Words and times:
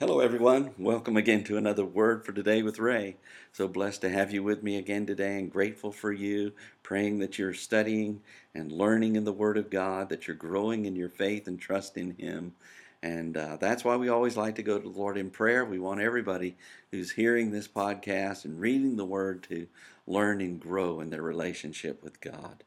Hello, 0.00 0.20
everyone. 0.20 0.70
Welcome 0.78 1.16
again 1.16 1.42
to 1.42 1.56
another 1.56 1.84
Word 1.84 2.24
for 2.24 2.30
Today 2.30 2.62
with 2.62 2.78
Ray. 2.78 3.16
So 3.50 3.66
blessed 3.66 4.02
to 4.02 4.10
have 4.10 4.30
you 4.30 4.44
with 4.44 4.62
me 4.62 4.76
again 4.76 5.06
today 5.06 5.36
and 5.40 5.50
grateful 5.50 5.90
for 5.90 6.12
you, 6.12 6.52
praying 6.84 7.18
that 7.18 7.36
you're 7.36 7.52
studying 7.52 8.20
and 8.54 8.70
learning 8.70 9.16
in 9.16 9.24
the 9.24 9.32
Word 9.32 9.58
of 9.58 9.70
God, 9.70 10.08
that 10.10 10.28
you're 10.28 10.36
growing 10.36 10.84
in 10.84 10.94
your 10.94 11.08
faith 11.08 11.48
and 11.48 11.60
trust 11.60 11.96
in 11.96 12.12
Him. 12.12 12.54
And 13.02 13.36
uh, 13.36 13.56
that's 13.56 13.82
why 13.84 13.96
we 13.96 14.08
always 14.08 14.36
like 14.36 14.54
to 14.54 14.62
go 14.62 14.78
to 14.78 14.88
the 14.88 14.96
Lord 14.96 15.18
in 15.18 15.30
prayer. 15.30 15.64
We 15.64 15.80
want 15.80 16.00
everybody 16.00 16.56
who's 16.92 17.10
hearing 17.10 17.50
this 17.50 17.66
podcast 17.66 18.44
and 18.44 18.60
reading 18.60 18.94
the 18.94 19.04
Word 19.04 19.42
to 19.48 19.66
learn 20.06 20.40
and 20.40 20.60
grow 20.60 21.00
in 21.00 21.10
their 21.10 21.22
relationship 21.22 22.04
with 22.04 22.20
God. 22.20 22.62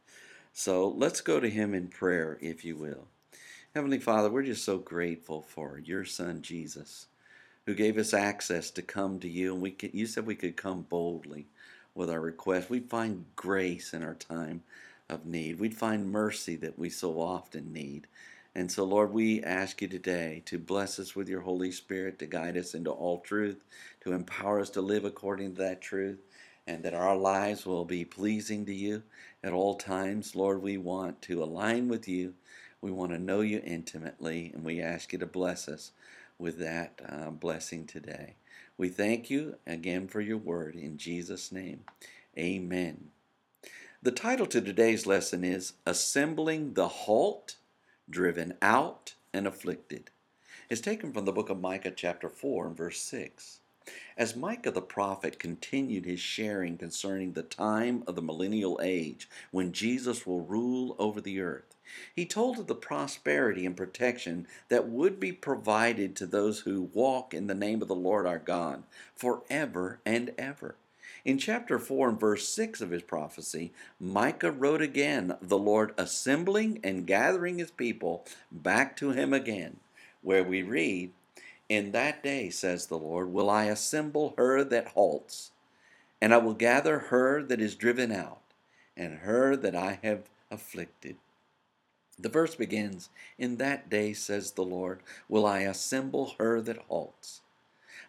So 0.52 0.90
let's 0.90 1.22
go 1.22 1.40
to 1.40 1.50
Him 1.50 1.74
in 1.74 1.88
prayer, 1.88 2.38
if 2.42 2.66
you 2.66 2.76
will. 2.76 3.08
Heavenly 3.74 4.00
Father, 4.00 4.30
we're 4.30 4.44
just 4.44 4.66
so 4.66 4.80
grateful 4.80 5.42
for 5.42 5.80
your 5.80 6.04
Son, 6.04 6.42
Jesus 6.42 7.08
who 7.66 7.76
gave 7.76 7.98
us 7.98 8.14
access 8.14 8.72
to 8.72 8.82
come 8.82 9.20
to 9.20 9.30
you. 9.30 9.54
And 9.54 9.62
we 9.62 9.76
you 9.94 10.06
said 10.06 10.26
we 10.26 10.36
could 10.36 10.58
come 10.58 10.82
boldly 10.82 11.48
with 11.94 12.10
our 12.10 12.20
request. 12.20 12.70
We'd 12.70 12.90
find 12.90 13.26
grace 13.36 13.94
in 13.94 14.04
our 14.04 14.16
time 14.16 14.64
of 15.10 15.26
need. 15.26 15.60
We'd 15.60 15.78
find 15.78 16.12
mercy 16.12 16.56
that 16.58 16.80
we 16.80 16.90
so 16.90 17.20
often 17.22 17.74
need. 17.74 18.08
And 18.54 18.70
so, 18.70 18.84
Lord, 18.84 19.14
we 19.14 19.42
ask 19.44 19.82
you 19.82 19.88
today 19.88 20.42
to 20.46 20.60
bless 20.60 21.00
us 21.00 21.16
with 21.16 21.30
your 21.30 21.42
Holy 21.42 21.72
Spirit, 21.72 22.20
to 22.20 22.26
guide 22.26 22.58
us 22.58 22.74
into 22.74 22.92
all 22.92 23.20
truth, 23.22 23.64
to 24.02 24.12
empower 24.12 24.60
us 24.60 24.70
to 24.72 24.82
live 24.82 25.06
according 25.06 25.56
to 25.56 25.62
that 25.62 25.82
truth, 25.82 26.20
and 26.68 26.84
that 26.84 26.94
our 26.94 27.16
lives 27.16 27.66
will 27.66 27.86
be 27.86 28.04
pleasing 28.04 28.66
to 28.66 28.74
you 28.74 29.04
at 29.44 29.54
all 29.54 29.76
times. 29.76 30.36
Lord, 30.36 30.62
we 30.62 30.78
want 30.78 31.22
to 31.24 31.44
align 31.44 31.88
with 31.88 32.08
you. 32.10 32.34
We 32.82 32.92
want 32.92 33.12
to 33.12 33.20
know 33.20 33.42
you 33.42 33.62
intimately, 33.64 34.52
and 34.54 34.66
we 34.66 34.82
ask 34.82 35.14
you 35.14 35.20
to 35.20 35.26
bless 35.26 35.70
us 35.70 35.92
with 36.42 36.58
that 36.60 37.00
uh, 37.08 37.30
blessing 37.30 37.86
today. 37.86 38.36
We 38.78 38.90
thank 38.90 39.30
you 39.30 39.56
again 39.66 40.08
for 40.08 40.20
your 40.20 40.38
word 40.38 40.76
in 40.76 40.98
Jesus' 40.98 41.52
name. 41.52 41.82
Amen. 42.38 43.12
The 44.02 44.12
title 44.12 44.48
to 44.48 44.60
today's 44.60 45.06
lesson 45.06 45.44
is 45.44 45.74
Assembling 45.86 46.74
the 46.74 46.88
Halt, 46.88 47.58
Driven 48.10 48.56
Out, 48.62 49.14
and 49.32 49.46
Afflicted. 49.46 50.10
It's 50.70 50.82
taken 50.82 51.14
from 51.14 51.26
the 51.26 51.32
book 51.32 51.50
of 51.50 51.62
Micah, 51.62 51.92
chapter 51.92 52.28
4, 52.28 52.68
and 52.68 52.78
verse 52.78 53.00
6. 53.00 53.60
As 54.18 54.36
Micah 54.36 54.72
the 54.72 54.82
prophet 54.82 55.40
continued 55.40 56.06
his 56.06 56.20
sharing 56.20 56.78
concerning 56.78 57.34
the 57.34 57.44
time 57.44 58.04
of 58.06 58.16
the 58.16 58.22
millennial 58.22 58.80
age 58.84 59.28
when 59.52 59.72
Jesus 59.72 60.26
will 60.26 60.42
rule 60.42 60.96
over 61.00 61.20
the 61.20 61.42
earth, 61.42 61.76
he 62.16 62.26
told 62.26 62.60
of 62.60 62.68
the 62.68 62.76
prosperity 62.76 63.66
and 63.66 63.76
protection 63.76 64.48
that 64.70 64.88
would 64.88 65.20
be 65.20 65.32
provided 65.32 66.16
to 66.16 66.26
those 66.26 66.60
who 66.60 66.90
walk 66.94 67.34
in 67.34 67.48
the 67.48 67.56
name 67.56 67.82
of 67.82 67.88
the 67.88 67.96
Lord 67.96 68.26
our 68.26 68.40
God 68.40 68.84
forever 69.16 70.00
and 70.06 70.34
ever. 70.38 70.76
In 71.24 71.38
chapter 71.38 71.78
4 71.78 72.10
and 72.10 72.20
verse 72.20 72.48
6 72.50 72.82
of 72.82 72.92
his 72.92 73.04
prophecy, 73.04 73.72
Micah 74.00 74.52
wrote 74.52 74.82
again 74.82 75.36
the 75.42 75.58
Lord 75.58 75.94
assembling 75.98 76.80
and 76.84 77.06
gathering 77.06 77.60
his 77.60 77.72
people 77.72 78.26
back 78.52 78.96
to 78.98 79.12
him 79.12 79.34
again, 79.34 79.80
where 80.22 80.44
we 80.44 80.64
read, 80.64 81.12
In 81.72 81.94
that 81.94 82.22
day, 82.22 82.50
says 82.50 82.88
the 82.88 82.98
Lord, 82.98 83.32
will 83.32 83.50
I 83.50 83.64
assemble 83.64 84.34
her 84.38 84.62
that 84.62 84.90
halts, 84.90 85.52
and 86.20 86.34
I 86.34 86.38
will 86.38 86.54
gather 86.54 87.00
her 87.00 87.42
that 87.44 87.62
is 87.62 87.76
driven 87.76 88.12
out, 88.12 88.42
and 88.98 89.20
her 89.20 89.56
that 89.56 89.74
I 89.74 89.98
have 90.04 90.24
afflicted. 90.52 91.16
The 92.20 92.28
verse 92.28 92.56
begins, 92.56 93.08
In 93.38 93.56
that 93.56 93.90
day, 93.90 94.12
says 94.12 94.52
the 94.52 94.66
Lord, 94.66 95.00
will 95.30 95.46
I 95.46 95.60
assemble 95.60 96.36
her 96.40 96.60
that 96.60 96.78
halts. 96.90 97.40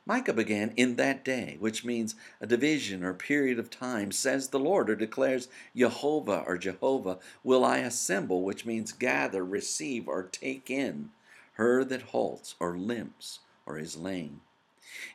Micah 0.04 0.32
began 0.32 0.72
in 0.76 0.96
that 0.96 1.24
day, 1.24 1.56
which 1.60 1.84
means 1.84 2.16
a 2.40 2.48
division 2.48 3.04
or 3.04 3.14
period 3.14 3.60
of 3.60 3.70
time, 3.70 4.10
says 4.10 4.48
the 4.48 4.58
Lord, 4.58 4.90
or 4.90 4.96
declares 4.96 5.46
Jehovah 5.76 6.42
or 6.48 6.58
Jehovah, 6.58 7.20
will 7.44 7.64
I 7.64 7.78
assemble, 7.78 8.42
which 8.42 8.66
means 8.66 8.90
gather, 8.90 9.44
receive, 9.44 10.08
or 10.08 10.24
take 10.24 10.68
in 10.68 11.10
her 11.56 11.84
that 11.84 12.02
halts, 12.02 12.54
or 12.58 12.76
limps, 12.76 13.38
or 13.66 13.78
is 13.78 13.96
lame. 13.96 14.40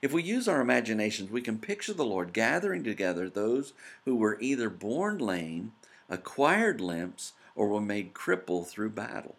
If 0.02 0.12
we 0.14 0.24
use 0.24 0.48
our 0.48 0.62
imaginations, 0.62 1.30
we 1.30 1.42
can 1.42 1.60
picture 1.60 1.94
the 1.94 2.06
Lord 2.06 2.34
gathering 2.34 2.84
together 2.84 3.30
those 3.30 3.74
who 4.06 4.16
were 4.16 4.40
either 4.40 4.70
born 4.70 5.18
lame, 5.18 5.74
acquired 6.10 6.82
limps, 6.82 7.34
or 7.56 7.68
were 7.68 7.82
made 7.82 8.14
crippled 8.14 8.68
through 8.68 8.92
battle. 8.92 9.36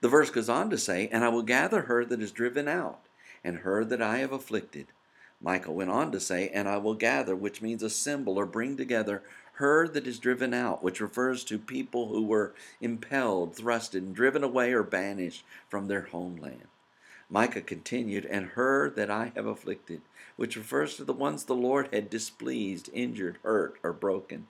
The 0.00 0.08
verse 0.08 0.30
goes 0.30 0.48
on 0.48 0.70
to 0.70 0.78
say, 0.78 1.08
And 1.08 1.24
I 1.24 1.28
will 1.28 1.42
gather 1.42 1.82
her 1.82 2.04
that 2.04 2.22
is 2.22 2.32
driven 2.32 2.68
out, 2.68 3.00
and 3.42 3.58
her 3.58 3.84
that 3.84 4.02
I 4.02 4.18
have 4.18 4.32
afflicted. 4.32 4.88
Micah 5.40 5.72
went 5.72 5.90
on 5.90 6.12
to 6.12 6.20
say, 6.20 6.48
And 6.48 6.68
I 6.68 6.78
will 6.78 6.94
gather, 6.94 7.36
which 7.36 7.62
means 7.62 7.82
assemble 7.82 8.38
or 8.38 8.46
bring 8.46 8.76
together 8.76 9.22
her 9.54 9.88
that 9.88 10.06
is 10.06 10.18
driven 10.18 10.52
out, 10.52 10.82
which 10.82 11.00
refers 11.00 11.44
to 11.44 11.58
people 11.58 12.08
who 12.08 12.24
were 12.24 12.54
impelled, 12.80 13.54
thrusted, 13.56 13.98
and 13.98 14.14
driven 14.14 14.44
away 14.44 14.72
or 14.72 14.82
banished 14.82 15.44
from 15.68 15.88
their 15.88 16.02
homeland. 16.02 16.68
Micah 17.28 17.60
continued, 17.60 18.24
And 18.26 18.50
her 18.50 18.88
that 18.90 19.10
I 19.10 19.32
have 19.34 19.46
afflicted, 19.46 20.02
which 20.36 20.56
refers 20.56 20.96
to 20.96 21.04
the 21.04 21.12
ones 21.12 21.44
the 21.44 21.54
Lord 21.54 21.88
had 21.92 22.08
displeased, 22.08 22.88
injured, 22.92 23.38
hurt, 23.42 23.78
or 23.82 23.92
broken. 23.92 24.46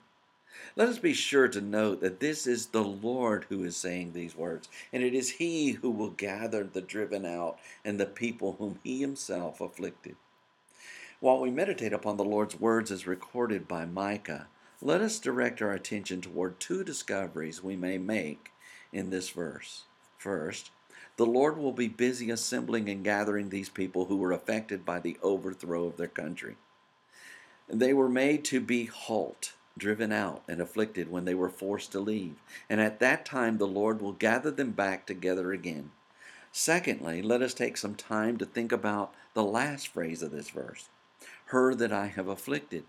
Let 0.75 0.89
us 0.89 0.99
be 0.99 1.13
sure 1.13 1.47
to 1.47 1.61
note 1.61 2.01
that 2.01 2.19
this 2.19 2.47
is 2.47 2.67
the 2.67 2.83
Lord 2.83 3.45
who 3.49 3.63
is 3.63 3.77
saying 3.77 4.13
these 4.13 4.35
words, 4.35 4.69
and 4.91 5.03
it 5.03 5.13
is 5.13 5.31
He 5.31 5.71
who 5.71 5.91
will 5.91 6.09
gather 6.09 6.63
the 6.63 6.81
driven 6.81 7.25
out 7.25 7.59
and 7.85 7.99
the 7.99 8.05
people 8.05 8.53
whom 8.53 8.79
He 8.83 9.01
Himself 9.01 9.61
afflicted. 9.61 10.15
While 11.19 11.39
we 11.39 11.49
meditate 11.49 11.93
upon 11.93 12.17
the 12.17 12.23
Lord's 12.23 12.59
words 12.59 12.91
as 12.91 13.07
recorded 13.07 13.67
by 13.67 13.85
Micah, 13.85 14.47
let 14.81 15.01
us 15.01 15.19
direct 15.19 15.61
our 15.61 15.71
attention 15.71 16.21
toward 16.21 16.59
two 16.59 16.83
discoveries 16.83 17.63
we 17.63 17.75
may 17.75 17.97
make 17.97 18.51
in 18.93 19.09
this 19.09 19.29
verse. 19.31 19.83
First, 20.17 20.69
the 21.17 21.25
Lord 21.25 21.57
will 21.57 21.71
be 21.71 21.87
busy 21.87 22.29
assembling 22.29 22.89
and 22.89 23.03
gathering 23.03 23.49
these 23.49 23.69
people 23.69 24.05
who 24.05 24.17
were 24.17 24.31
affected 24.31 24.85
by 24.85 24.99
the 24.99 25.17
overthrow 25.21 25.85
of 25.85 25.97
their 25.97 26.07
country. 26.07 26.55
They 27.67 27.91
were 27.91 28.09
made 28.09 28.45
to 28.45 28.61
be 28.61 28.85
halt 28.85 29.53
driven 29.77 30.11
out 30.11 30.43
and 30.47 30.61
afflicted 30.61 31.11
when 31.11 31.25
they 31.25 31.35
were 31.35 31.49
forced 31.49 31.91
to 31.91 31.99
leave. 31.99 32.35
And 32.69 32.79
at 32.79 32.99
that 32.99 33.25
time 33.25 33.57
the 33.57 33.67
Lord 33.67 34.01
will 34.01 34.13
gather 34.13 34.51
them 34.51 34.71
back 34.71 35.05
together 35.05 35.51
again. 35.51 35.91
Secondly, 36.51 37.21
let 37.21 37.41
us 37.41 37.53
take 37.53 37.77
some 37.77 37.95
time 37.95 38.37
to 38.37 38.45
think 38.45 38.71
about 38.71 39.13
the 39.33 39.43
last 39.43 39.87
phrase 39.89 40.21
of 40.21 40.31
this 40.31 40.49
verse 40.49 40.89
her 41.51 41.73
that 41.73 41.93
I 41.93 42.07
have 42.07 42.27
afflicted. 42.27 42.83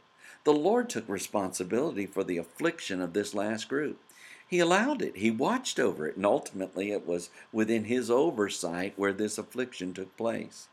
The 0.45 0.53
Lord 0.53 0.91
took 0.91 1.09
responsibility 1.09 2.07
for 2.07 2.25
the 2.25 2.39
affliction 2.39 3.01
of 3.01 3.13
this 3.13 3.35
last 3.35 3.69
group. 3.69 4.01
He 4.49 4.59
allowed 4.59 5.03
it, 5.03 5.17
He 5.17 5.31
watched 5.31 5.79
over 5.79 6.09
it, 6.09 6.17
and 6.17 6.25
ultimately 6.25 6.91
it 6.91 7.07
was 7.07 7.31
within 7.53 7.85
His 7.85 8.11
oversight 8.11 8.95
where 8.97 9.13
this 9.13 9.39
affliction 9.39 9.93
took 9.93 10.17
place. 10.17 10.69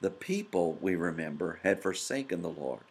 The 0.00 0.10
people, 0.10 0.78
we 0.80 0.94
remember, 0.94 1.58
had 1.62 1.82
forsaken 1.82 2.42
the 2.42 2.50
Lord. 2.50 2.82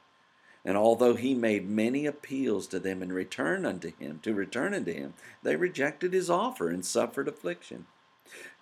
And 0.65 0.75
although 0.75 1.15
he 1.15 1.33
made 1.33 1.69
many 1.69 2.05
appeals 2.05 2.67
to 2.67 2.79
them 2.79 3.01
in 3.01 3.13
return 3.13 3.65
unto 3.65 3.93
him, 3.95 4.19
to 4.23 4.33
return 4.33 4.73
unto 4.73 4.91
him, 4.91 5.13
they 5.41 5.55
rejected 5.55 6.11
his 6.11 6.29
offer 6.29 6.69
and 6.69 6.85
suffered 6.85 7.29
affliction. 7.29 7.85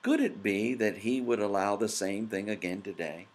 Could 0.04 0.20
it 0.20 0.44
be 0.44 0.76
that 0.76 0.98
he 0.98 1.20
would 1.20 1.40
allow 1.40 1.76
the 1.76 1.90
same 1.90 2.28
thing 2.28 2.48
again 2.48 2.84
today? 2.84 3.26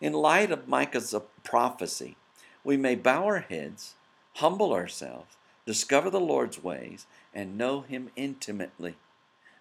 In 0.00 0.12
light 0.12 0.52
of 0.52 0.68
Micah's 0.68 1.12
prophecy, 1.42 2.16
we 2.62 2.76
may 2.76 2.94
bow 2.94 3.24
our 3.24 3.40
heads, 3.40 3.94
humble 4.34 4.72
ourselves, 4.72 5.36
discover 5.66 6.10
the 6.10 6.20
Lord's 6.20 6.62
ways, 6.62 7.06
and 7.34 7.56
know 7.56 7.80
him 7.82 8.10
intimately 8.16 8.96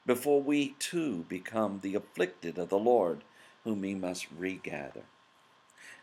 before 0.06 0.42
we 0.42 0.76
too 0.80 1.26
become 1.30 1.80
the 1.80 1.96
afflicted 1.96 2.58
of 2.58 2.70
the 2.70 2.80
Lord, 2.80 3.24
whom 3.64 3.84
he 3.84 3.94
must 3.94 4.28
regather. 4.36 5.04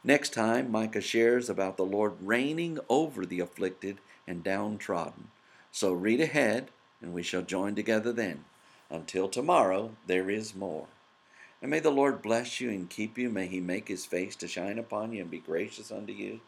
Next 0.05 0.32
time, 0.32 0.70
Micah 0.70 1.00
shares 1.00 1.50
about 1.50 1.76
the 1.76 1.84
Lord 1.84 2.14
reigning 2.20 2.78
over 2.88 3.26
the 3.26 3.40
afflicted 3.40 3.99
and 4.26 4.44
downtrodden. 4.44 5.31
So 5.73 5.93
read 5.93 6.20
ahead, 6.20 6.69
and 7.02 7.12
we 7.12 7.23
shall 7.23 7.43
join 7.43 7.75
together 7.75 8.12
then. 8.12 8.44
Until 8.90 9.28
tomorrow, 9.28 9.90
there 10.06 10.31
is 10.31 10.55
more. 10.55 10.87
And 11.61 11.70
may 11.70 11.81
the 11.81 11.90
Lord 11.90 12.23
bless 12.23 12.61
you 12.61 12.70
and 12.70 12.88
keep 12.88 13.19
you. 13.19 13.28
May 13.28 13.49
he 13.49 13.61
make 13.61 13.88
his 13.88 14.06
face 14.06 14.37
to 14.37 14.49
shine 14.49 14.78
upon 14.78 15.12
you 15.12 15.23
and 15.23 15.31
be 15.31 15.38
gracious 15.38 15.90
unto 15.90 16.12
you. 16.12 16.40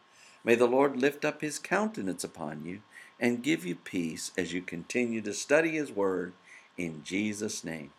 May 0.43 0.55
the 0.55 0.67
Lord 0.67 0.97
lift 0.97 1.23
up 1.23 1.41
his 1.41 1.59
countenance 1.59 2.23
upon 2.23 2.65
you 2.65 2.81
and 3.19 3.43
give 3.43 3.65
you 3.65 3.75
peace 3.75 4.31
as 4.37 4.53
you 4.53 4.61
continue 4.61 5.21
to 5.21 5.33
study 5.33 5.71
his 5.71 5.91
word 5.91 6.33
in 6.77 7.03
Jesus' 7.03 7.63
name. 7.63 7.91